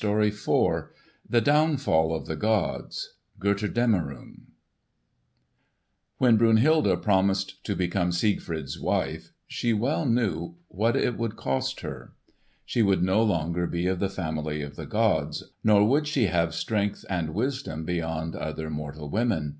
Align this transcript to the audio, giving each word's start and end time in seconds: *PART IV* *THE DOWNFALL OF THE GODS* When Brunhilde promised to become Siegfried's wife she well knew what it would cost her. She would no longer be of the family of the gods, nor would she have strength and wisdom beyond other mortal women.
*PART 0.00 0.24
IV* 0.26 0.88
*THE 1.30 1.40
DOWNFALL 1.40 2.12
OF 2.12 2.26
THE 2.26 2.34
GODS* 2.34 3.14
When 6.18 6.36
Brunhilde 6.36 7.00
promised 7.00 7.62
to 7.64 7.76
become 7.76 8.10
Siegfried's 8.10 8.80
wife 8.80 9.30
she 9.46 9.72
well 9.72 10.04
knew 10.04 10.56
what 10.66 10.96
it 10.96 11.16
would 11.16 11.36
cost 11.36 11.82
her. 11.82 12.14
She 12.64 12.82
would 12.82 13.04
no 13.04 13.22
longer 13.22 13.68
be 13.68 13.86
of 13.86 14.00
the 14.00 14.10
family 14.10 14.60
of 14.60 14.74
the 14.74 14.86
gods, 14.86 15.52
nor 15.62 15.86
would 15.86 16.08
she 16.08 16.24
have 16.26 16.52
strength 16.52 17.04
and 17.08 17.32
wisdom 17.32 17.84
beyond 17.84 18.34
other 18.34 18.68
mortal 18.68 19.08
women. 19.08 19.58